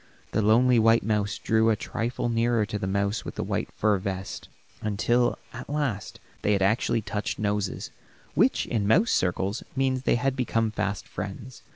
The 0.31 0.41
lonely 0.41 0.79
white 0.79 1.03
mouse 1.03 1.37
drew 1.37 1.69
a 1.69 1.75
trifle 1.75 2.27
nearer 2.27 2.65
to 2.65 2.79
the 2.79 2.87
mouse 2.87 3.23
with 3.23 3.35
the 3.35 3.43
white 3.43 3.71
fur 3.71 3.99
vest, 3.99 4.49
until 4.81 5.37
at 5.53 5.69
last 5.69 6.19
they 6.41 6.53
had 6.53 6.63
actually 6.63 7.03
touched 7.03 7.37
noses, 7.37 7.91
which, 8.33 8.65
in 8.65 8.87
mouse 8.87 9.11
circles, 9.11 9.61
means 9.75 10.01
they 10.01 10.15
had 10.15 10.35
become 10.35 10.71
fast 10.71 11.07
friends. 11.07 11.61